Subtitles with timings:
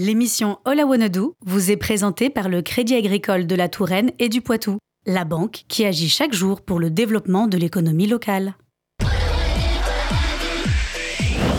[0.00, 4.12] L'émission All I Wanna Do vous est présentée par le Crédit Agricole de la Touraine
[4.18, 8.54] et du Poitou, la banque qui agit chaque jour pour le développement de l'économie locale.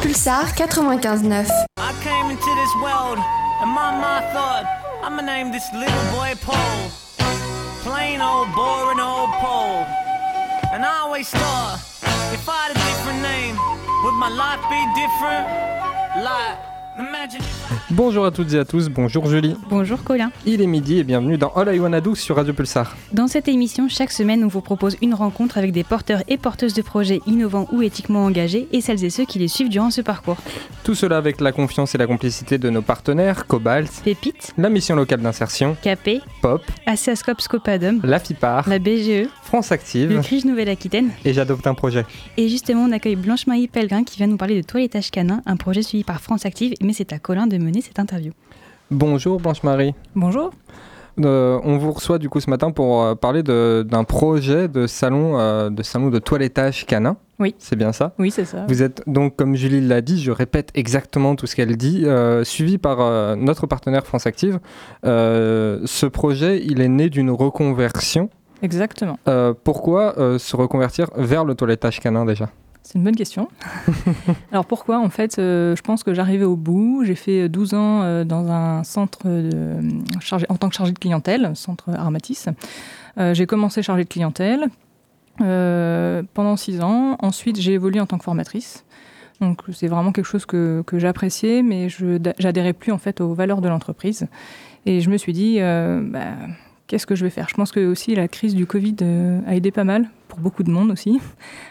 [0.01, 1.45] Pulsar 95.9.
[1.77, 3.19] I came into this world
[3.61, 4.65] and my mind thought
[5.03, 6.89] I'ma name this little boy Paul.
[7.83, 9.85] Plain old boring old Paul.
[10.73, 11.77] And I always thought
[12.33, 13.55] if I had a different name,
[14.03, 15.45] would my life be different?
[16.25, 16.70] Like,
[17.89, 19.55] Bonjour à toutes et à tous, bonjour Julie.
[19.69, 20.31] Bonjour Colin.
[20.45, 22.95] Il est midi et bienvenue dans All I Wanna Do sur Radio Pulsar.
[23.13, 26.73] Dans cette émission, chaque semaine, on vous propose une rencontre avec des porteurs et porteuses
[26.73, 30.01] de projets innovants ou éthiquement engagés et celles et ceux qui les suivent durant ce
[30.01, 30.37] parcours.
[30.83, 34.95] Tout cela avec la confiance et la complicité de nos partenaires Cobalt, Pépite, la mission
[34.95, 41.11] locale d'insertion, Capé, Pop, Assascope Scopadum, la FIPAR, la BGE, France le Active CRIJ Nouvelle-Aquitaine.
[41.25, 42.05] et J'adopte un projet.
[42.37, 45.83] Et justement, on accueille Blanche-Marie Pellegrin qui vient nous parler de toilettage canin, un projet
[45.83, 46.73] suivi par France Active.
[46.81, 48.31] Mais c'est à Colin de mener cette interview.
[48.89, 49.93] Bonjour Blanche-Marie.
[50.15, 50.51] Bonjour.
[51.19, 55.37] Euh, on vous reçoit du coup ce matin pour euh, parler d'un projet de salon,
[55.37, 57.17] euh, de salon de toilettage canin.
[57.37, 57.53] Oui.
[57.59, 58.13] C'est bien ça?
[58.17, 58.65] Oui, c'est ça.
[58.67, 62.43] Vous êtes donc, comme Julie l'a dit, je répète exactement tout ce qu'elle dit, euh,
[62.43, 64.59] suivi par euh, notre partenaire France Active.
[65.05, 68.29] Euh, ce projet, il est né d'une reconversion.
[68.61, 69.17] Exactement.
[69.27, 72.49] Euh, pourquoi euh, se reconvertir vers le toilettage canin déjà?
[72.83, 73.47] C'est une bonne question.
[74.51, 77.03] Alors pourquoi En fait, euh, je pense que j'arrivais au bout.
[77.05, 79.77] J'ai fait 12 ans euh, dans un centre de,
[80.19, 82.47] chargé, en tant que chargé de clientèle, centre Armatis.
[83.17, 84.67] Euh, j'ai commencé chargé de clientèle
[85.41, 87.17] euh, pendant 6 ans.
[87.19, 88.83] Ensuite, j'ai évolué en tant que formatrice.
[89.39, 93.33] Donc c'est vraiment quelque chose que, que j'appréciais, mais je j'adhérais plus en fait aux
[93.33, 94.27] valeurs de l'entreprise.
[94.85, 96.33] Et je me suis dit, euh, bah,
[96.87, 97.49] qu'est-ce que je vais faire?
[97.49, 100.63] Je pense que aussi la crise du Covid euh, a aidé pas mal, pour beaucoup
[100.63, 101.19] de monde aussi,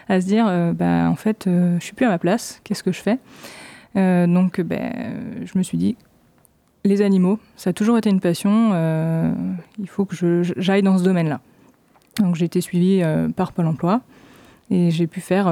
[0.07, 2.83] à se dire, euh, bah, en fait, euh, je suis plus à ma place, qu'est-ce
[2.83, 3.17] que je fais?
[3.95, 4.93] Euh, Donc, ben,
[5.43, 5.97] je me suis dit,
[6.85, 8.53] les animaux, ça a toujours été une passion,
[9.79, 11.39] il faut que j'aille dans ce domaine-là.
[12.19, 13.01] Donc, j'ai été suivie
[13.35, 14.01] par Pôle emploi
[14.69, 15.45] et j'ai pu faire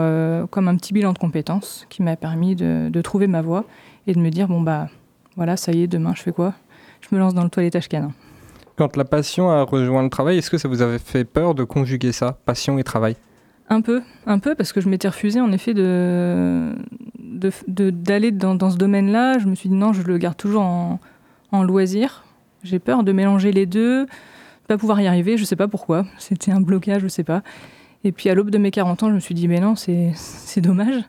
[0.50, 3.66] comme un petit bilan de compétences qui m'a permis de, de trouver ma voie
[4.08, 4.88] et de me dire, bon, bah,
[5.36, 6.54] voilà, ça y est, demain, je fais quoi?
[7.02, 8.12] Je me lance dans le toilettage canin.
[8.80, 11.66] Quand la passion a rejoint le travail, est-ce que ça vous avait fait peur de
[11.66, 13.18] conjuguer ça, passion et travail?
[13.68, 16.72] Un peu, un peu, parce que je m'étais refusée en effet de
[17.68, 19.38] d'aller dans, ce domaine-là.
[19.38, 21.02] Je me suis dit non, je le garde toujours en,
[21.52, 22.24] en loisir.
[22.64, 24.10] J'ai peur de mélanger les deux, de
[24.70, 26.06] pas pouvoir y arriver, je sais pas pourquoi.
[26.18, 27.44] C'était un blocage, je sais pas.
[28.06, 30.14] Et puis à l'aube de mes 40 ans, je me suis dit mais non, c'est
[30.16, 31.04] c'est dommage.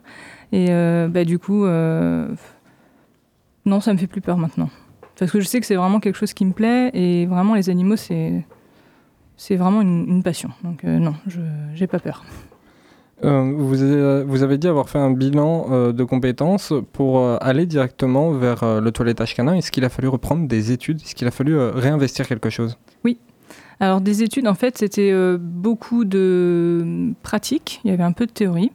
[0.51, 2.27] Et euh, bah, du coup, euh,
[3.63, 4.69] non, ça me fait plus peur maintenant.
[5.17, 7.69] Parce que je sais que c'est vraiment quelque chose qui me plaît et vraiment les
[7.69, 8.45] animaux, c'est
[9.37, 10.49] c'est vraiment une, une passion.
[10.63, 11.41] Donc euh, non, je
[11.75, 12.23] j'ai pas peur.
[13.23, 17.37] Euh, vous, avez, vous avez dit avoir fait un bilan euh, de compétences pour euh,
[17.39, 19.53] aller directement vers euh, le toilettage canin.
[19.53, 21.01] Est-ce qu'il a fallu reprendre des études?
[21.03, 22.77] Est-ce qu'il a fallu euh, réinvestir quelque chose?
[23.79, 27.81] Alors des études, en fait, c'était euh, beaucoup de pratiques.
[27.83, 28.71] Il y avait un peu de théorie.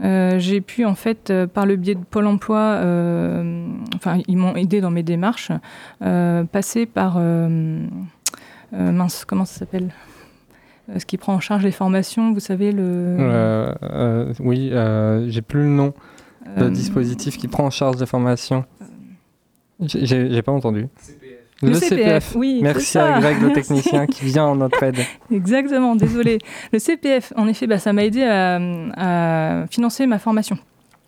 [0.00, 4.36] Euh, j'ai pu, en fait, euh, par le biais de Pôle Emploi, euh, enfin, ils
[4.36, 5.52] m'ont aidé dans mes démarches,
[6.02, 7.86] euh, passer par euh,
[8.74, 9.90] euh, mince, comment ça s'appelle?
[10.96, 12.82] Ce qui prend en charge les formations, vous savez le.
[12.82, 15.94] Euh, euh, Oui, euh, j'ai plus le nom.
[16.56, 18.64] Le euh, dispositif qui prend en charge les formations.
[19.80, 20.88] J'ai pas entendu.
[21.62, 24.98] Le CPF, oui, Merci à Greg, le technicien, qui vient en notre aide.
[25.30, 26.38] Exactement, désolé.
[26.72, 28.58] Le CPF, en effet, bah, ça m'a aidé à,
[28.96, 30.58] à financer ma formation.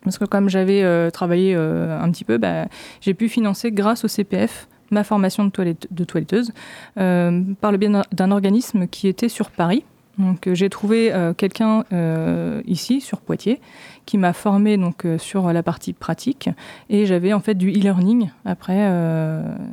[0.05, 2.67] Parce que comme j'avais euh, travaillé euh, un petit peu, bah,
[3.01, 6.53] j'ai pu financer grâce au CPF ma formation de, toilette, de toiletteuse
[6.99, 9.83] euh, par le biais d'un organisme qui était sur Paris.
[10.19, 13.61] Donc euh, j'ai trouvé euh, quelqu'un euh, ici sur Poitiers
[14.07, 16.51] qui m'a formé donc sur la partie pratique
[16.91, 18.91] et j'avais en fait du e-learning après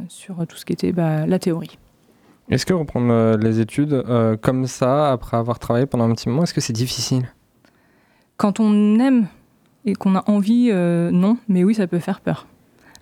[0.07, 1.77] sur tout ce qui était bah, la théorie.
[2.49, 4.03] Est-ce que reprendre les études
[4.41, 7.27] comme ça, après avoir travaillé pendant un petit moment, est-ce que c'est difficile?
[8.37, 9.27] Quand on aime
[9.85, 12.47] et qu'on a envie, euh, non, mais oui, ça peut faire peur.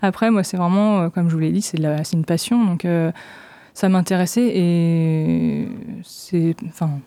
[0.01, 1.77] Après, moi, c'est vraiment, euh, comme je vous l'ai dit, c'est
[2.13, 3.11] une passion, donc euh,
[3.73, 5.67] ça m'intéressait et
[6.03, 6.99] c'est, enfin,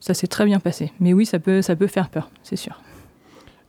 [0.00, 0.92] ça s'est très bien passé.
[1.00, 2.80] Mais oui, ça peut, ça peut faire peur, c'est sûr.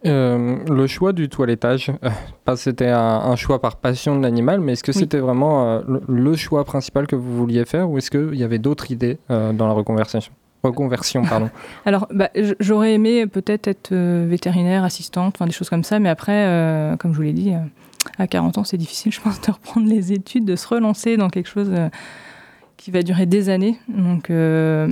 [0.07, 4.74] Euh, le choix du toilettage, euh, c'était un, un choix par passion de l'animal, mais
[4.74, 4.98] est-ce que Oui.
[4.98, 8.44] c'était vraiment euh, le, le choix principal que vous vouliez faire ou est-ce qu'il y
[8.44, 10.19] avait d'autres idées dans la reconversion
[10.63, 11.50] Reconversion, pardon?
[11.86, 12.30] Alors, bah,
[12.60, 17.12] j'aurais aimé peut-être être euh, vétérinaire, assistante, enfin des choses comme ça, mais après, comme
[17.12, 17.54] je vous l'ai dit,
[18.18, 21.30] à 40 ans, c'est difficile, je pense, de reprendre les études, de se relancer dans
[21.30, 21.72] quelque chose
[22.81, 23.78] qui va durer des années.
[23.88, 24.88] Donc, euh,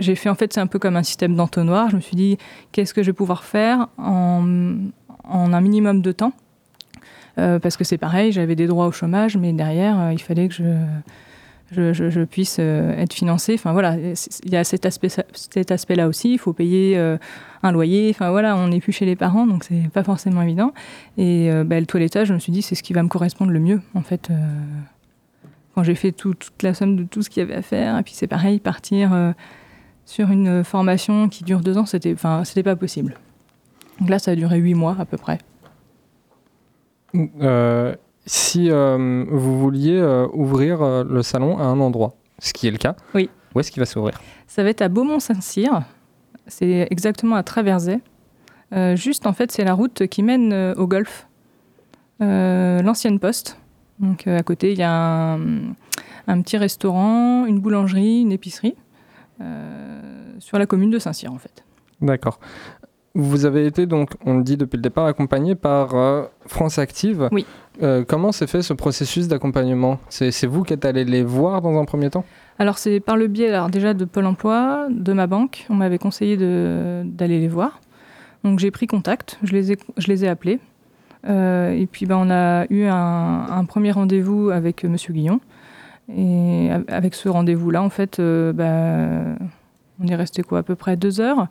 [0.00, 1.90] j'ai fait en fait, c'est un peu comme un système d'entonnoir.
[1.90, 2.38] Je me suis dit,
[2.72, 4.44] qu'est-ce que je vais pouvoir faire en,
[5.24, 6.32] un minimum de temps?
[7.38, 10.48] Euh, parce que c'est pareil, j'avais des droits au chômage, mais derrière, euh, il fallait
[10.48, 10.54] que
[11.70, 13.54] je, puisse être financée.
[13.54, 16.32] Enfin voilà, il y a cet aspect, cet aspect-là aussi.
[16.32, 16.98] Il faut payer
[17.62, 18.10] un loyer.
[18.10, 20.72] Enfin voilà, on n'est plus chez les parents, donc c'est pas forcément évident.
[21.16, 23.60] Et bah, le toilettage, je me suis dit, c'est ce qui va me correspondre le
[23.60, 24.32] mieux, en fait.
[25.78, 27.62] Euh, quand j'ai fait tout- toute la somme de tout ce qu'il y avait à
[27.62, 29.32] faire, et puis c'est pareil, partir euh,
[30.04, 33.16] sur une formation qui dure deux ans, c'était, enfin, c'était pas possible.
[34.00, 35.38] Donc là, ça a duré huit mois à peu près.
[37.40, 37.94] Euh,
[38.26, 42.70] si euh, vous vouliez euh, ouvrir euh, le salon à un endroit, ce qui est
[42.70, 43.30] le cas, Oui.
[43.54, 44.20] où est-ce qu'il va s'ouvrir?
[44.46, 45.82] Ça va être à Beaumont-Saint-Cyr.
[46.46, 48.00] C'est exactement à Traversay.
[48.74, 51.26] Euh, juste, en fait, c'est la route qui mène euh, au golf.
[52.20, 53.58] Euh, L'ancienne poste.
[54.00, 55.40] Donc, euh, à côté, il y a un,
[56.26, 58.76] un petit restaurant, une boulangerie, une épicerie.
[59.40, 60.00] euh,
[60.38, 61.64] sur la commune de Saint-Cyr, en fait.
[62.00, 62.38] D'accord.
[63.14, 67.28] Vous avez été donc, on le dit depuis le départ, accompagné par euh, France Active.
[67.32, 67.46] Oui.
[67.82, 69.98] Euh, comment s'est fait ce processus d'accompagnement?
[70.08, 72.24] C'est vous qui êtes allé les voir dans un premier temps?
[72.58, 75.66] Alors, c'est par le biais alors, déjà de Pôle emploi, de ma banque.
[75.70, 77.80] On m'avait conseillé d'aller les voir.
[78.44, 80.60] Donc, j'ai pris contact, je les ai, je les ai appelés.
[81.26, 85.40] Euh, et puis, ben, on a eu un, un premier rendez-vous avec euh, Monsieur Guillon.
[86.16, 89.36] Et avec ce rendez-vous-là, en fait, euh, ben,
[90.02, 91.48] on est resté quoi, à peu près deux heures.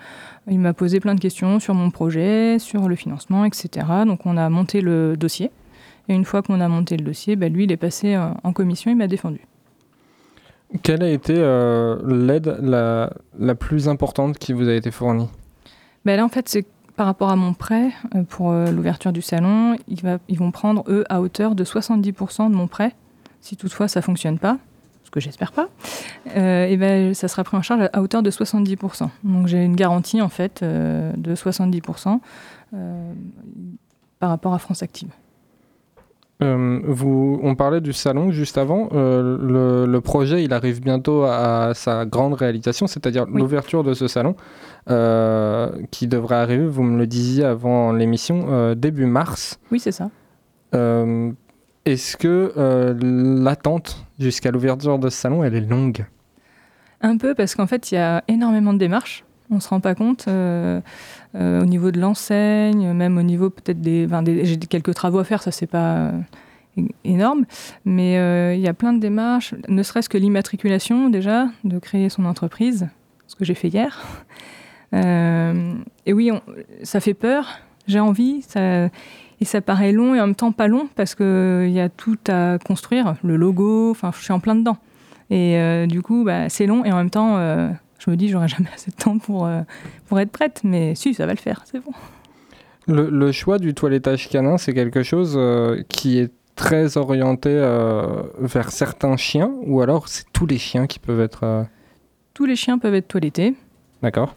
[0.49, 3.85] Il m'a posé plein de questions sur mon projet, sur le financement, etc.
[4.05, 5.51] Donc, on a monté le dossier.
[6.09, 8.89] Et une fois qu'on a monté le dossier, ben, lui, il est passé en commission,
[8.89, 9.41] il m'a défendu.
[10.83, 15.29] Quelle a été euh, l'aide la, la plus importante qui vous a été fournie?
[16.03, 16.65] Ben là, en fait, c'est
[16.97, 21.05] par rapport à mon prêt euh, pour euh, l'ouverture du salon, ils vont prendre, eux,
[21.09, 22.93] à hauteur de 70% de mon prêt,
[23.39, 24.57] si toutefois ça fonctionne pas,
[25.03, 25.69] ce que j'espère pas,
[26.35, 29.09] euh, et ben, ça sera pris en charge à hauteur de 70%.
[29.23, 32.19] Donc j'ai une garantie, en fait, de 70%
[32.73, 33.13] euh,
[34.19, 35.09] par rapport à France Active.
[36.43, 38.89] Euh, vous, on parlait du salon juste avant.
[38.93, 43.39] Euh, le, le projet, il arrive bientôt à sa grande réalisation, c'est-à-dire Oui.
[43.41, 44.35] l'ouverture de ce salon,
[44.89, 49.59] euh, qui devrait arriver, vous me le disiez avant l'émission, début mars.
[49.71, 50.09] Oui, c'est ça.
[51.85, 52.53] Est-ce que
[53.01, 56.05] l'attente jusqu'à l'ouverture de ce salon, elle est longue?
[57.01, 59.23] Un peu parce qu'en fait, il y a énormément de démarches.
[59.49, 60.81] On ne se rend pas compte euh,
[61.35, 64.07] euh, au niveau de l'enseigne, même au niveau peut-être des,
[64.43, 66.11] J'ai quelques travaux à faire, ça c'est pas euh,
[67.05, 67.45] énorme,
[67.85, 68.13] mais
[68.55, 72.89] il y a plein de démarches, ne serait-ce que l'immatriculation déjà, de créer son entreprise,
[73.27, 74.05] ce que j'ai fait hier.
[74.93, 76.31] Et oui,
[76.83, 78.45] ça fait peur, j'ai envie,
[79.39, 82.19] et ça paraît long et en même temps pas long parce qu'il y a tout
[82.27, 84.77] à construire, le logo, enfin je suis en plein dedans.
[85.29, 87.37] Et du coup, bah, c'est long et en même temps,
[88.07, 89.61] je me dis, j'aurai jamais assez de temps pour, euh,
[90.07, 90.61] pour être prête.
[90.63, 91.91] Mais si, ça va le faire, c'est bon.
[92.87, 98.23] le, le choix du toilettage canin, c'est quelque chose euh, qui est très orienté euh,
[98.39, 101.43] vers certains chiens, ou alors c'est tous les chiens qui peuvent être...
[101.43, 101.63] euh,
[102.33, 103.53] Tous les chiens peuvent être toilettés,
[104.01, 104.35] D'accord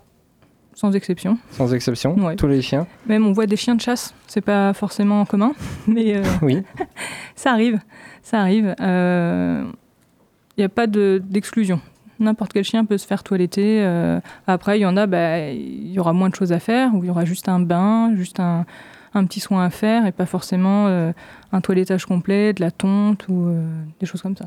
[0.72, 1.36] sans exception.
[1.50, 2.36] Sans exception, Ouais.
[2.36, 2.86] tous les chiens.
[3.06, 5.52] Même on voit des chiens de chasse, c'est pas forcément en commun,
[5.86, 6.62] mais Oui.
[7.36, 7.78] ça arrive.
[8.22, 8.74] Ça arrive.
[8.78, 9.66] Il
[10.58, 11.80] n'y a pas de- d'exclusion.
[12.20, 13.82] N'importe quel chien peut se faire toiletter.
[13.82, 16.94] euh, après, il y en a, bah, il y aura moins de choses à faire,
[16.94, 18.66] ou il y aura juste un bain, juste un,
[19.14, 21.12] un petit soin à faire, et pas forcément euh,
[21.52, 23.64] un toilettage complet, de la tonte ou euh,
[23.98, 24.44] des choses comme ça.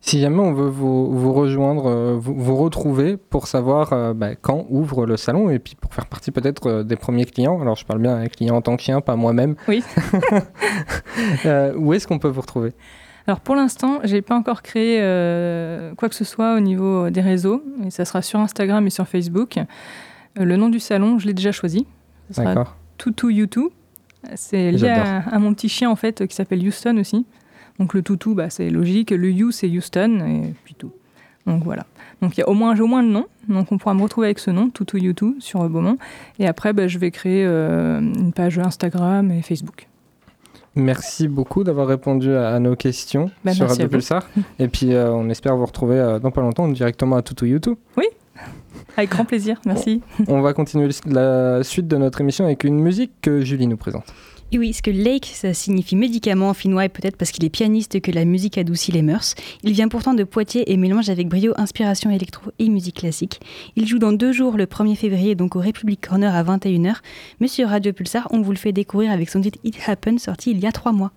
[0.00, 5.06] Si jamais on veut vous, vous rejoindre, vous, vous retrouver pour savoir bah, quand ouvre
[5.06, 7.58] le salon et puis pour faire partie peut-être des premiers clients.
[7.62, 9.54] Alors je parle bien des clients en tant que chien, pas moi-même.
[9.66, 9.82] Oui.
[11.78, 12.74] Où est-ce qu'on peut vous retrouver?
[13.26, 17.22] Alors pour l'instant, j'ai pas encore créé euh, quoi que ce soit au niveau des
[17.22, 19.56] réseaux, et ça sera sur Instagram et sur Facebook.
[19.58, 21.86] Euh, le nom du salon, je l'ai déjà choisi.
[22.30, 22.76] Ça sera D'accord.
[22.98, 23.70] Toutou Youtou.
[24.36, 27.26] C'est lié à, à mon petit chien en fait qui s'appelle Houston aussi.
[27.78, 29.10] Donc le toutou, bah, c'est logique.
[29.10, 30.92] Le You, c'est Houston et puis tout.
[31.46, 31.86] Donc voilà.
[32.22, 33.26] Donc il y a au moins, j'ai au moins le nom.
[33.48, 35.98] Donc on pourra me retrouver avec ce nom, Toutou Youtou, sur Beaumont.
[36.38, 39.88] Et après, bah, je vais créer euh, une page Instagram et Facebook.
[40.76, 43.88] Merci beaucoup d'avoir répondu à, à nos questions Bah, sur Radio.
[43.88, 44.28] Pulsar.
[44.58, 47.76] et puis euh, on espère vous retrouver euh, dans pas longtemps directement à Toutou YouTube.
[48.96, 49.60] Avec grand plaisir.
[49.66, 50.02] Merci.
[50.28, 54.04] on va continuer la suite de notre émission avec une musique que Julie nous présente.
[54.52, 58.00] Et oui, parce que Lake, ça signifie médicament en finnois peut-être parce qu'il est pianiste
[58.00, 59.34] que la musique adoucit les mœurs.
[59.64, 63.40] Il vient pourtant de Poitiers et mélange avec brio inspiration électro et musique classique.
[63.74, 66.96] Il joue dans deux jours le 1er février, donc au Republic Corner à 21h.
[67.40, 70.52] Mais sur Radio Pulsar, on vous le fait découvrir avec son titre It Happened, sorti
[70.52, 71.12] il y a trois mois.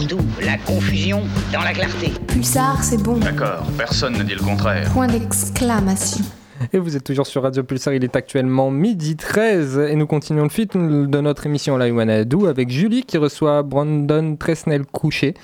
[0.00, 1.22] Surtout, la confusion
[1.52, 2.10] dans la clarté.
[2.26, 3.16] Pulsar, c'est bon.
[3.18, 4.90] D'accord, personne ne dit le contraire.
[4.92, 6.24] Point d'exclamation.
[6.72, 10.42] Et vous êtes toujours sur Radio Pulsar, il est actuellement midi 13 et nous continuons
[10.42, 15.34] le fil de notre émission La Wanadou avec Julie qui reçoit Brandon Tresnel-Couché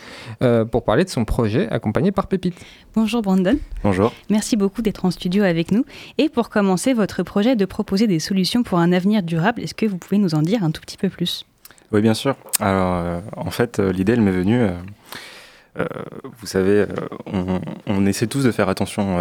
[0.42, 2.54] euh, pour parler de son projet accompagné par Pépite.
[2.96, 3.56] Bonjour Brandon.
[3.84, 4.12] Bonjour.
[4.30, 5.84] Merci beaucoup d'être en studio avec nous.
[6.18, 9.86] Et pour commencer, votre projet de proposer des solutions pour un avenir durable, est-ce que
[9.86, 11.44] vous pouvez nous en dire un tout petit peu plus?
[11.92, 12.36] Oui, bien sûr.
[12.60, 14.60] Alors, euh, en fait, euh, l'idée, elle m'est venue.
[14.60, 15.84] euh,
[16.38, 16.86] vous savez,
[17.86, 19.18] on, essaie tous de faire attention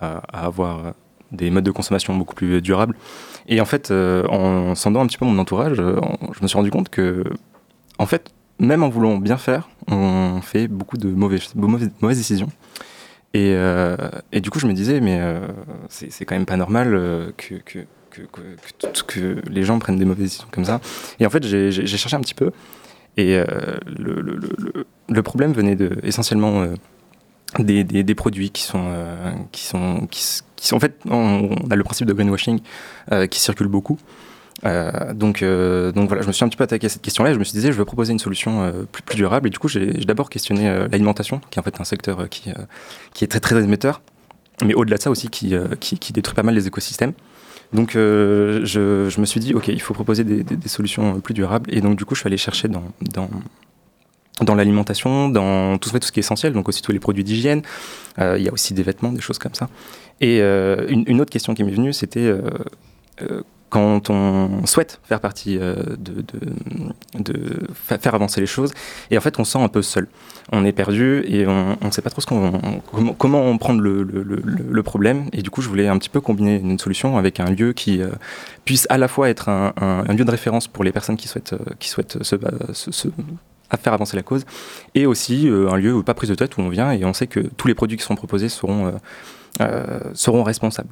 [0.00, 0.92] à, avoir
[1.32, 2.96] des modes de consommation beaucoup plus durables.
[3.48, 6.70] Et en fait, en sondant un petit peu mon entourage, en- je me suis rendu
[6.70, 7.24] compte que,
[7.98, 12.50] en fait, même en voulant bien faire, on fait beaucoup de mauvais, mauvaises, décisions.
[13.32, 13.56] Et,
[14.40, 15.20] du coup, je me disais, mais
[15.88, 17.86] c'est quand même pas normal que,
[19.06, 20.80] que, les gens prennent des mauvaises décisions comme ça.
[21.20, 22.50] Et en fait, j'ai cherché un petit peu.
[23.16, 23.44] Et euh,
[23.86, 26.74] le, problème venait essentiellement euh,
[27.58, 30.76] des, produits qui sont, euh, qui sont, qui, sont.
[30.76, 32.60] En fait, on, a le principe de greenwashing
[33.30, 33.98] qui circule beaucoup.
[34.64, 37.38] Donc, donc voilà, je me suis un petit peu attaqué à cette question-là et je
[37.38, 39.46] me suis dit, je veux proposer une solution plus, plus durable.
[39.48, 42.50] Et du coup, j'ai d'abord questionné l'alimentation, qui est en fait un secteur qui,
[43.12, 44.00] qui est très très émetteur,
[44.64, 47.12] mais au-delà de ça aussi, qui, qui détruit pas mal les écosystèmes.
[47.74, 51.72] Donc, euh, je, je me suis dit, ok, il faut proposer des, solutions plus durables.
[51.74, 53.28] Et donc, du coup, je suis allé chercher dans, dans,
[54.40, 57.62] dans l'alimentation, dans tout, tout ce qui est essentiel, donc aussi tous les produits d'hygiène.
[58.20, 59.68] Euh, il y a aussi des vêtements, des choses comme ça.
[60.20, 62.32] Et euh, une, autre question qui m'est venue, c'était
[63.74, 68.72] quand on souhaite faire partie euh, de, de, de fa- faire avancer les choses,
[69.10, 70.06] et en fait, on se sent un peu seul.
[70.52, 72.52] On est perdu et on ne sait pas trop ce qu'on,
[73.18, 75.28] comment, prendre le, problème.
[75.32, 78.00] Et du coup, je voulais un petit peu combiner une solution avec un lieu qui
[78.00, 78.10] euh,
[78.64, 82.72] puisse à la fois être un, lieu de référence pour les personnes qui souhaitent, euh,
[82.72, 83.08] se,
[83.82, 84.44] faire avancer la cause,
[84.94, 87.26] et aussi un lieu où pas prise de tête où on vient et on sait
[87.26, 88.92] que tous les produits qui seront proposés seront
[90.44, 90.90] responsables.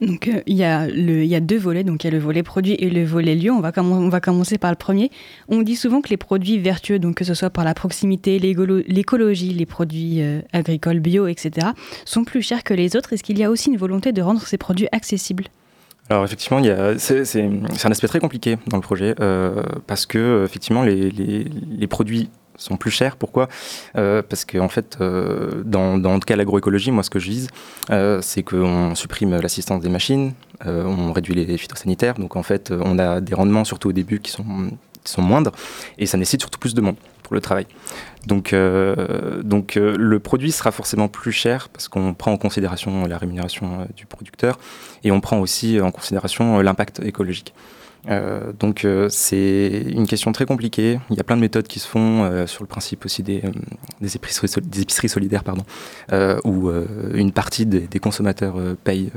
[0.00, 2.42] Donc euh, il y, a y a deux volets, donc il y a le volet
[2.42, 3.50] produit et le volet lieu.
[3.52, 5.10] On va, on va commencer par le premier.
[5.48, 9.52] On dit souvent que les produits vertueux, donc que ce soit par la proximité, l'écologie,
[9.54, 11.68] les produits euh, agricoles bio, etc.,
[12.04, 13.12] sont plus chers que les autres.
[13.12, 15.44] Est-ce qu'il y a aussi une volonté de rendre ces produits accessibles?
[16.10, 16.60] Alors effectivement,
[16.98, 22.28] c'est un aspect très compliqué dans le projet euh, parce que effectivement les- les produits
[22.56, 23.16] sont plus chers.
[23.16, 23.48] Pourquoi?
[23.96, 27.48] Euh, Parce qu'en fait, euh, dans, le cas l'agroécologie, moi ce que je vise,
[27.90, 30.32] euh, c'est qu'on supprime l'assistance des machines,
[30.64, 34.30] on réduit les phytosanitaires, donc en fait on a des rendements surtout au début qui
[34.30, 34.44] sont,
[35.02, 35.52] qui sont moindres
[35.98, 37.66] et ça nécessite surtout plus de monde pour le travail.
[38.26, 38.54] Donc,
[39.42, 44.06] donc le produit sera forcément plus cher parce qu'on prend en considération la rémunération du
[44.06, 44.58] producteur
[45.02, 47.52] et on prend aussi en considération l'impact écologique.
[48.10, 51.00] Euh, donc euh, c'est une question très compliquée.
[51.10, 53.42] Il y a plein de méthodes qui se font euh, sur le principe aussi des,
[53.44, 55.64] euh, épiceries, des épiceries solidaires, pardon,
[56.12, 59.10] euh, où euh, une partie des, consommateurs paye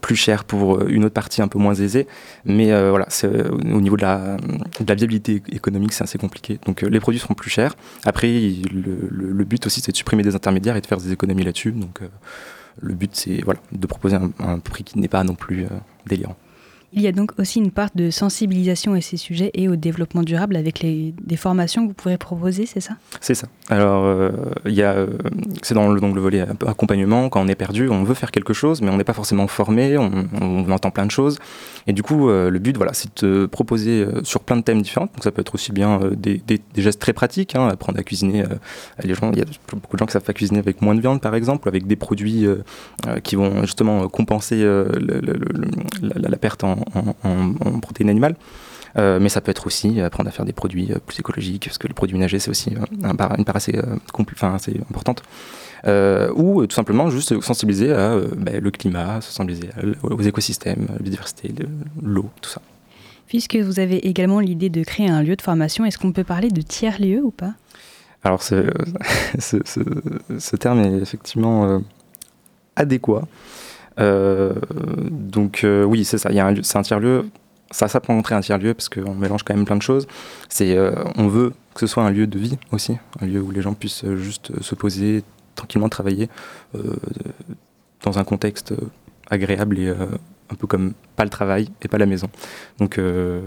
[0.00, 2.06] plus cher pour une autre partie un peu moins aisée.
[2.46, 6.58] Mais voilà, au niveau de la, de la viabilité économique, c'est assez compliqué.
[6.64, 7.74] Donc les produits seront plus chers.
[8.06, 11.12] Après, le, le- le but aussi, c'est de supprimer des intermédiaires et de faire des
[11.12, 11.72] économies là-dessus.
[11.72, 12.00] Donc
[12.80, 15.66] le but, c'est voilà, de proposer un, un prix qui n'est pas non plus
[16.06, 16.36] délirant.
[16.92, 20.24] Il y a donc aussi une part de sensibilisation à ces sujets et au développement
[20.24, 22.94] durable avec les, des formations que vous pourrez proposer, c'est ça?
[23.20, 23.46] C'est ça.
[23.68, 24.30] Alors, euh,
[24.66, 25.06] il euh,
[25.62, 27.28] c'est dans le, donc le volet accompagnement.
[27.28, 29.96] Quand on est perdu, on veut faire quelque chose, mais on n'est pas forcément formé.
[29.96, 31.38] On, entend plein de choses.
[31.86, 34.82] Et du coup, euh, le but, voilà, c'est de proposer euh, sur plein de thèmes
[34.82, 35.06] différents.
[35.06, 36.42] Donc, ça peut être aussi bien des,
[36.76, 38.44] gestes très pratiques, hein, apprendre à cuisiner.
[39.04, 41.34] il y a beaucoup de gens qui savent pas cuisiner avec moins de viande, par
[41.34, 42.46] exemple, avec des produits
[43.22, 44.64] qui vont justement compenser
[46.02, 48.36] la perte en, en- en- en protéines animales.
[48.98, 51.78] Euh, mais ça peut être aussi apprendre à faire des produits euh, plus écologiques, parce
[51.78, 53.96] que le produit ménager, c'est aussi euh, un par- une part assez, euh,
[54.90, 55.22] importante.
[55.86, 60.20] Euh, ou euh, tout simplement juste sensibiliser à euh, ben, le climat, sensibiliser à aux
[60.20, 61.68] écosystèmes, à la biodiversité, le-
[62.02, 62.60] l'eau, tout ça.
[63.28, 66.48] Puisque vous avez également l'idée de créer un lieu de formation, est-ce qu'on peut parler
[66.48, 67.54] de tiers-lieu ou pas?
[68.24, 68.70] Alors ce,
[69.38, 71.78] ce, ce- ce terme est effectivement euh,
[72.76, 73.22] adéquat.
[73.98, 74.54] Euh,
[75.10, 76.30] donc euh, oui, c'est ça.
[76.62, 77.28] C'est un tiers lieu.
[77.70, 80.06] Ça, ça peut entrer un tiers lieu parce qu'on mélange quand même plein de choses.
[80.60, 83.62] Euh, on veut que ce soit un lieu de vie aussi, un lieu où les
[83.62, 85.22] gens puissent juste se poser
[85.54, 86.28] tranquillement, travailler
[88.02, 88.74] dans un contexte
[89.28, 92.28] agréable et un peu comme pas le travail et pas la maison.
[92.78, 92.98] Donc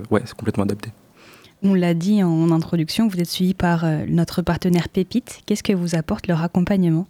[0.10, 0.92] ouais, c'est complètement adapté.
[1.64, 5.42] On l'a dit en introduction, vous êtes suivi par notre partenaire Pépite.
[5.46, 7.08] Qu'est-ce que vous apporte leur accompagnement?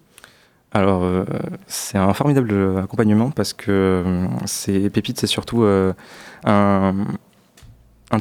[0.73, 1.23] Alors, euh,
[1.67, 5.93] c'est un formidable accompagnement parce que euh, c'est Pépite, c'est surtout euh,
[6.45, 6.95] un,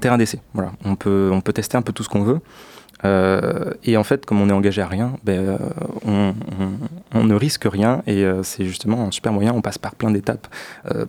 [0.01, 0.41] terrain d'essai.
[0.53, 2.41] Voilà, on peut, on peut tester un peu tout ce qu'on veut.
[3.83, 5.59] Et en fait, comme on est engagé à rien, ben,
[6.07, 6.35] on,
[7.25, 9.53] ne risque rien et c'est justement un super moyen.
[9.53, 10.47] On passe par plein d'étapes,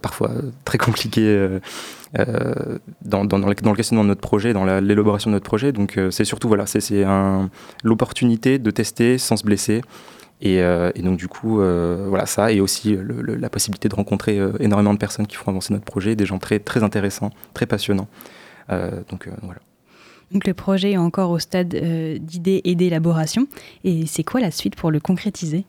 [0.02, 0.32] parfois
[0.66, 1.60] très compliquées
[2.16, 5.72] dans, le, questionnement de notre projet, dans la- l'élaboration de notre projet.
[5.72, 7.52] Donc c'est surtout voilà, c'est- c'est un-
[7.84, 9.84] l'opportunité de tester sans se blesser.
[10.46, 13.88] Et, euh, et donc du coup, euh, voilà ça, et aussi le- le- la possibilité
[13.88, 16.84] de rencontrer euh, énormément de personnes qui font avancer notre projet, des gens très, très
[16.84, 18.10] intéressants, très passionnants.
[19.10, 19.62] Donc voilà.
[20.32, 23.48] Donc le projet est encore au stade euh, d'idée et d'élaboration.
[23.86, 25.64] Et c'est quoi la suite pour le concrétiser?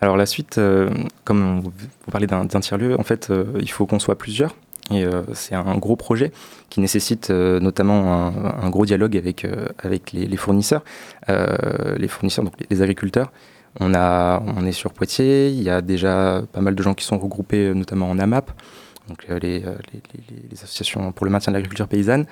[0.00, 0.90] Alors la suite, euh,
[1.24, 4.56] comme vous, vous parlez d'un tiers-lieu, en fait, euh, il faut qu'on soit plusieurs.
[4.90, 5.04] Et
[5.34, 6.32] c'est un gros projet
[6.70, 9.46] qui nécessite notamment un, un gros dialogue avec,
[9.84, 10.82] avec les, les fournisseurs,
[11.28, 13.30] les fournisseurs, donc les, les agriculteurs.
[13.80, 17.04] On, a, on est sur Poitiers, il y a déjà pas mal de gens qui
[17.04, 18.50] sont regroupés, euh, notamment en AMAP,
[19.08, 19.74] donc euh, les, euh,
[20.50, 22.26] les- associations pour le maintien de l'agriculture paysanne.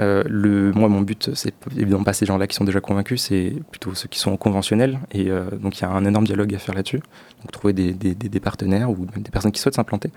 [0.00, 3.94] Le, moi, mon but, c'est évidemment pas ces gens-là qui sont déjà convaincus, c'est plutôt
[3.94, 5.00] ceux qui sont conventionnels.
[5.10, 5.28] Et
[5.60, 7.00] donc, il y a un énorme dialogue à faire là-dessus.
[7.42, 10.12] Donc, trouver des, partenaires ou même des personnes qui souhaitent s'implanter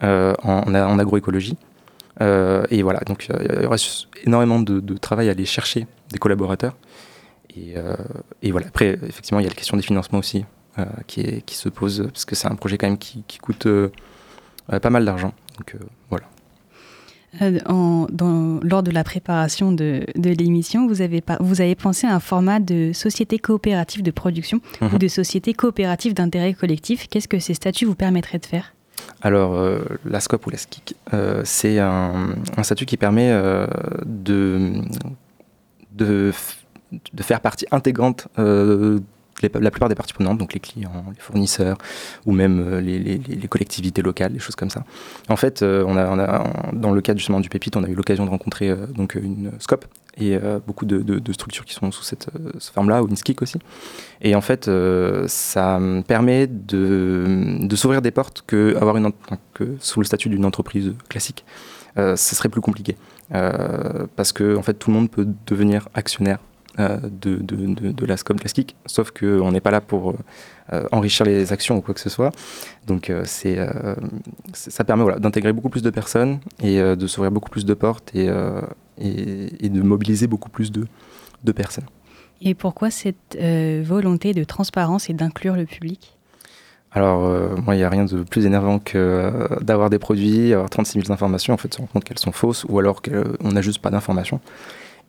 [0.00, 1.56] en, agroécologie.
[2.20, 3.74] Et voilà, donc il y aura
[4.24, 6.76] énormément de travail à aller chercher des collaborateurs.
[7.56, 7.94] Et, euh,
[8.42, 10.44] et voilà, après, effectivement, il y a la question des financements aussi
[10.78, 13.38] euh, qui, est- qui se pose, parce que c'est un projet quand même qui, qui
[13.38, 13.88] coûte euh,
[14.82, 15.32] pas mal d'argent.
[15.56, 15.76] Donc
[16.10, 16.26] voilà.
[17.42, 21.74] Euh, en- dans- Lors de la préparation de, de l'émission, vous avez, pas- vous avez
[21.74, 24.94] pensé à un format de société coopérative de production Mhm.
[24.94, 27.06] ou de société coopérative d'intérêt collectif.
[27.08, 28.72] Qu'est-ce que ces statuts vous permettraient de faire?
[29.20, 33.30] Alors, euh, la SCOP ou la SKIC, euh, c'est un, un statut qui permet
[35.90, 36.32] de,
[36.92, 39.00] de faire partie intégrante euh,
[39.42, 41.78] la plupart des parties prenantes, donc les clients, les fournisseurs,
[42.26, 44.84] ou même euh, les, collectivités locales, les choses comme ça.
[45.28, 48.24] En fait, euh, on a, dans le cadre justement du Pépite, on a eu l'occasion
[48.24, 49.84] de rencontrer euh, donc une SCOP
[50.20, 52.26] et beaucoup de, structures qui sont sous cette,
[52.74, 53.58] forme-là, ou une SKIC aussi.
[54.20, 54.68] Et en fait,
[55.28, 59.12] ça me permet de, de s'ouvrir des portes que, avoir une,
[59.54, 61.44] que sous le statut d'une entreprise classique,
[61.94, 62.96] ce serait plus compliqué.
[63.30, 66.40] Parce que en fait, tout le monde peut devenir actionnaire
[66.78, 70.14] de, de, de, de la SCOM classique, sauf qu'on n'est pas là pour
[70.72, 72.30] euh, enrichir les actions ou quoi que ce soit.
[72.86, 73.94] Donc euh, c'est, euh,
[74.52, 77.74] ça permet voilà, d'intégrer beaucoup plus de personnes et euh, de s'ouvrir beaucoup plus de
[77.74, 78.60] portes et, euh,
[78.98, 80.86] et, et de mobiliser beaucoup plus de,
[81.44, 81.86] de personnes.
[82.40, 86.14] Et pourquoi cette euh, volonté de transparence et d'inclure le public?
[86.92, 90.54] Alors, euh, moi, il n'y a rien de plus énervant que euh, d'avoir des produits,
[90.54, 93.52] avoir 36 000 informations, en fait, se rendre compte qu'elles sont fausses ou alors qu'on
[93.52, 94.40] n'a juste pas d'informations.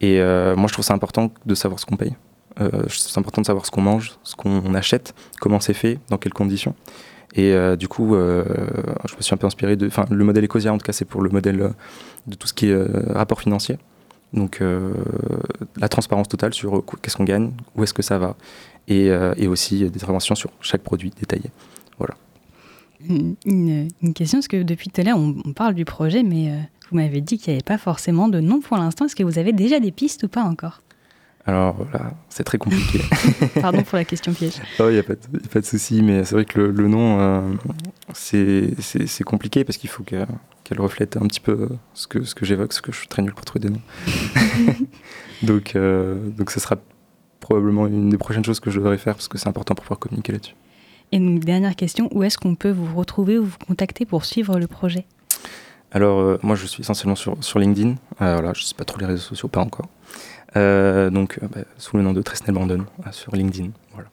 [0.02, 2.16] Et euh, moi, je trouve ça important de savoir ce qu'on paye.
[2.62, 6.18] Euh, c'est important de savoir ce qu'on mange, ce qu'on achète, comment c'est fait, dans
[6.18, 6.76] quelles conditions.
[7.36, 8.44] Et euh, du coup, euh,
[9.08, 9.88] je me suis un peu inspiré de.
[9.88, 11.70] Enfin, le modèle Ecosia, en tout cas, c'est pour le modèle euh,
[12.28, 13.78] de tout ce qui est euh, rapport financier.
[14.34, 14.94] Donc, euh,
[15.78, 18.36] la transparence totale sur euh, qu'est-ce qu'on gagne, où est-ce que ça va,
[18.88, 21.52] et, euh, aussi des interventions sur chaque produit détaillé.
[21.98, 22.16] Voilà.
[23.08, 26.58] Une, question, parce que depuis tout à l'heure, on, on parle du projet, mais euh,
[26.90, 29.06] vous m'avez dit qu'il n'y avait pas forcément de nom pour l'instant.
[29.06, 30.82] Est-ce que vous avez déjà des pistes ou pas encore?
[31.46, 33.00] Alors là, c'est très compliqué.
[33.62, 34.56] Pardon pour la question piège.
[34.80, 37.20] Il n'y a, pas de- pas de souci, mais c'est vrai que le, le nom,
[37.20, 37.42] euh,
[38.14, 40.26] c'est compliqué parce qu'il faut que-
[40.64, 43.22] qu'elle reflète un petit peu ce que, ce que j'évoque, ce que je suis très
[43.24, 43.82] nul pour trouver des noms.
[45.44, 46.76] donc, euh, donc ce sera
[47.40, 50.00] probablement une des prochaines choses que je devrais faire parce que c'est important pour pouvoir
[50.00, 50.56] communiquer là-dessus.
[51.12, 54.60] Et une dernière question, où est-ce qu'on peut vous retrouver ou vous contacter pour suivre
[54.60, 55.06] le projet?
[55.92, 57.96] Alors, euh, moi, je suis essentiellement sur, sur LinkedIn.
[58.22, 59.88] Euh, voilà, je ne sais pas trop les réseaux sociaux, pas encore.
[60.56, 63.70] Euh, donc, bah, sous le nom de Tresnel Brandon sur LinkedIn.
[63.94, 64.10] Voilà.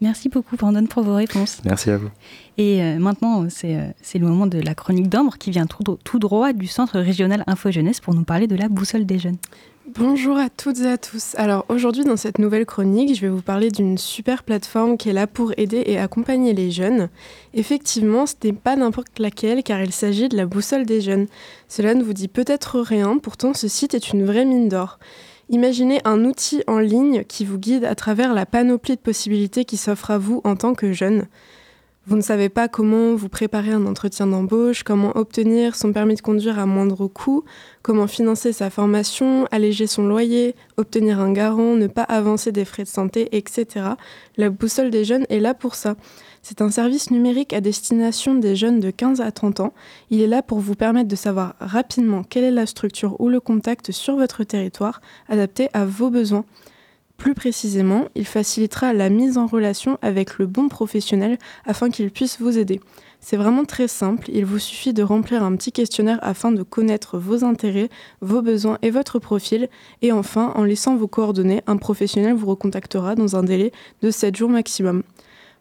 [0.00, 1.62] Merci beaucoup, Brandon, pour vos réponses.
[1.64, 2.10] Merci à vous.
[2.58, 6.18] Et euh, maintenant, c'est euh, le moment de la chronique d'Ambre qui vient tout, tout
[6.18, 9.38] droit du Centre régional Info Jeunesse pour nous parler de la boussole des jeunes.
[9.86, 11.34] Bonjour à toutes et à tous.
[11.34, 15.12] Alors aujourd'hui dans cette nouvelle chronique, je vais vous parler d'une super plateforme qui est
[15.12, 17.10] là pour aider et accompagner les jeunes.
[17.52, 21.26] Effectivement, ce n'est pas n'importe laquelle car il s'agit de la boussole des jeunes.
[21.68, 24.98] Cela ne vous dit peut-être rien, pourtant ce site est une vraie mine d'or.
[25.50, 29.76] Imaginez un outil en ligne qui vous guide à travers la panoplie de possibilités qui
[29.76, 31.26] s'offre à vous en tant que jeune.
[32.06, 36.20] Vous ne savez pas comment vous préparer un entretien d'embauche, comment obtenir son permis de
[36.20, 37.44] conduire à moindre coût,
[37.80, 42.82] comment financer sa formation, alléger son loyer, obtenir un garant, ne pas avancer des frais
[42.82, 43.86] de santé, etc.
[44.36, 45.96] La boussole des jeunes est là pour ça.
[46.42, 49.72] C'est un service numérique à destination des jeunes de 15 à 30 ans.
[50.10, 53.40] Il est là pour vous permettre de savoir rapidement quelle est la structure ou le
[53.40, 56.44] contact sur votre territoire adapté à vos besoins.
[57.16, 62.40] Plus précisément, il facilitera la mise en relation avec le bon professionnel afin qu'il puisse
[62.40, 62.80] vous aider.
[63.20, 67.16] C'est vraiment très simple, il vous suffit de remplir un petit questionnaire afin de connaître
[67.16, 67.88] vos intérêts,
[68.20, 69.70] vos besoins et votre profil.
[70.02, 73.72] Et enfin, en laissant vos coordonnées, un professionnel vous recontactera dans un délai
[74.02, 75.02] de 7 jours maximum.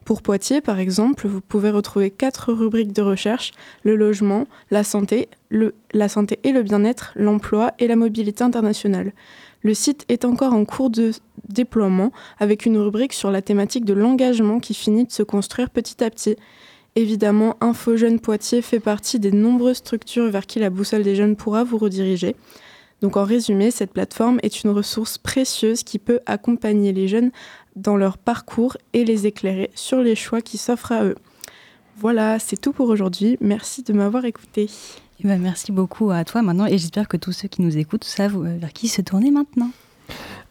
[0.04, 5.30] Pour Poitiers, par exemple, vous pouvez retrouver quatre rubriques de recherche, le logement, la santé,
[5.94, 9.14] la santé et le bien-être, l'emploi et la mobilité internationale.
[9.62, 11.12] Le site est encore en cours de
[11.50, 16.04] déploiement avec une rubrique sur la thématique de l'engagement qui finit de se construire petit
[16.04, 16.36] à petit.
[16.96, 21.36] Évidemment, Info Jeunes Poitiers fait partie des nombreuses structures vers qui la boussole des jeunes
[21.36, 22.36] pourra vous rediriger.
[23.02, 27.32] Donc en résumé, cette plateforme est une ressource précieuse qui peut accompagner les jeunes
[27.76, 31.16] dans leur parcours et les éclairer sur les choix qui s'offrent à eux.
[31.98, 33.38] Voilà, c'est tout pour aujourd'hui.
[33.42, 34.70] Merci de m'avoir écouté.
[35.20, 38.04] Eh ben, merci beaucoup à toi maintenant et j'espère que tous ceux qui nous écoutent
[38.04, 39.72] savent euh, vers qui se tourner maintenant.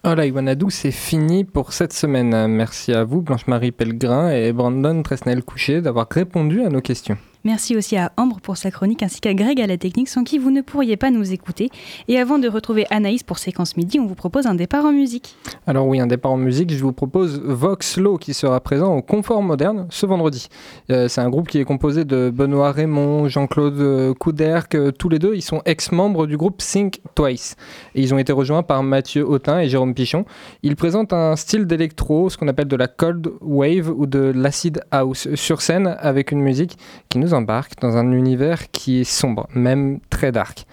[0.04, 2.48] Voilà, Iwanadou, c'est fini pour cette semaine.
[2.48, 7.16] Merci à vous, Blanche-Marie Pellegrin et Brandon Tresnel-Couché, d'avoir répondu à nos questions.
[7.44, 10.38] Merci aussi à Ambre pour sa chronique ainsi qu'à Greg à la technique sans qui
[10.38, 11.70] vous ne pourriez pas nous écouter.
[12.06, 15.34] Et avant de retrouver Anaïs pour Séquence Midi, on vous propose un départ en musique.
[15.66, 19.02] Alors oui, un départ en musique, je vous propose Vox Low qui sera présent au
[19.02, 20.46] Confort Moderne ce vendredi.
[20.90, 25.08] Euh, c'est un groupe qui est composé de Benoît Raymond, Jean-Claude euh, Couderc, euh, tous
[25.08, 27.56] les deux, ils sont ex-membres du groupe Think Twice.
[27.96, 30.24] Et ils ont été rejoints par Mathieu Autin et Jérôme Pichon.
[30.62, 34.80] Ils présentent un style d'électro, ce qu'on appelle de la cold wave ou de l'acid
[34.92, 36.78] house, sur scène avec une musique
[37.08, 40.66] qui nous embarque dans un univers qui est sombre, même très dark.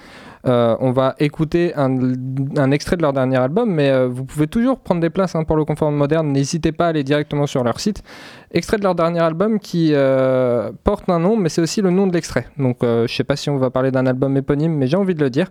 [0.47, 4.79] Euh, on va écouter un, extrait de leur dernier album, mais euh, vous pouvez toujours
[4.79, 6.31] prendre des places hein, pour le confort moderne.
[6.31, 8.03] N'hésitez pas à aller directement sur leur site.
[8.51, 12.07] Extrait de leur dernier album qui euh, porte un nom, mais c'est aussi le nom
[12.07, 12.47] de l'extrait.
[12.57, 15.23] Donc je sais pas si on va parler d'un album éponyme, mais j'ai envie de
[15.23, 15.49] le dire.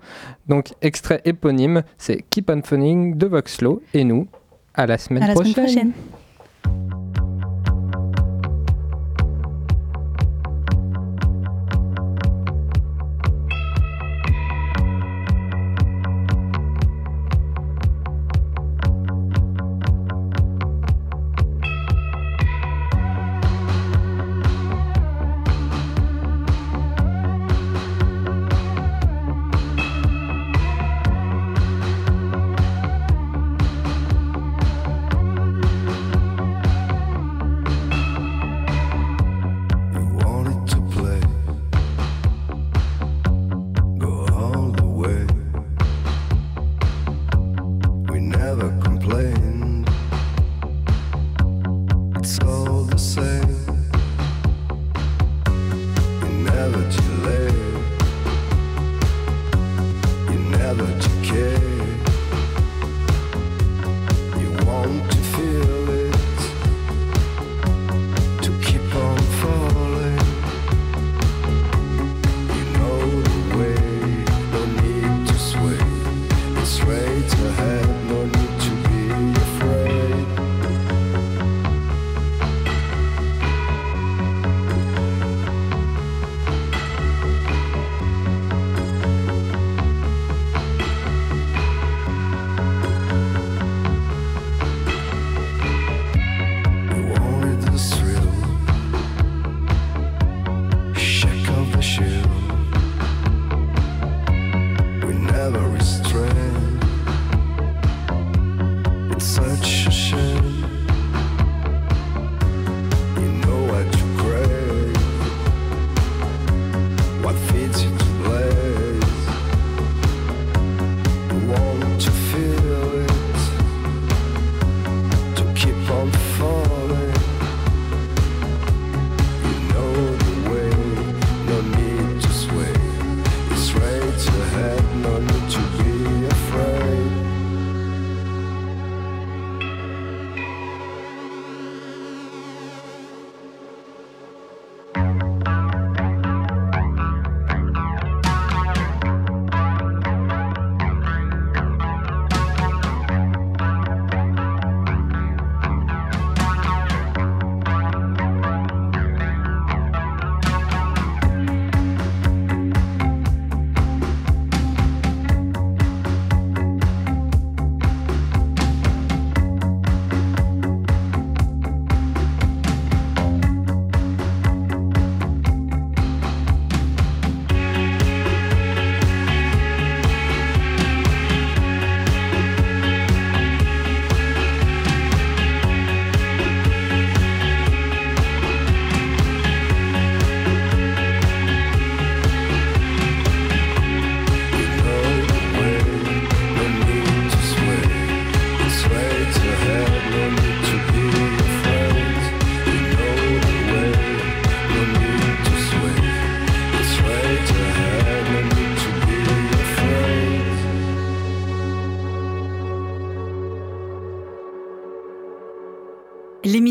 [0.48, 3.82] Donc extrait éponyme, c'est Keep on Funning de Voxlow.
[3.92, 4.26] Et nous,
[4.74, 5.52] à la semaine à la prochaine.
[5.52, 5.92] Semaine prochaine.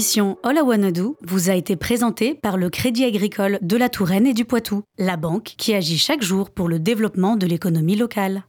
[0.07, 4.33] L'émission All I vous a été présentée par le Crédit Agricole de la Touraine et
[4.33, 8.45] du Poitou, la banque qui agit chaque jour pour le développement de l'économie locale.